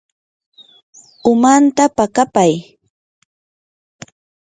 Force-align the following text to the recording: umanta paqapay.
umanta 1.31 1.83
paqapay. 1.97 2.53